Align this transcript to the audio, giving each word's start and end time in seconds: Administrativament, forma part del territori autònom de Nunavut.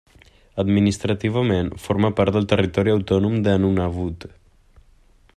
Administrativament, 0.61 1.67
forma 1.83 2.11
part 2.19 2.35
del 2.37 2.47
territori 2.53 2.93
autònom 2.95 3.37
de 3.49 3.57
Nunavut. 3.65 4.27